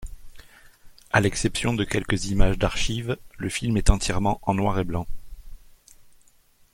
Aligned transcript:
À 1.11 1.21
l'exception 1.21 1.75
de 1.75 1.83
quelques 1.83 2.25
images 2.25 2.57
d'archives, 2.57 3.17
le 3.37 3.49
film 3.49 3.77
est 3.77 3.91
entièrement 3.91 4.39
en 4.41 4.55
noir 4.55 4.79
et 4.79 4.83
blanc. 4.83 5.05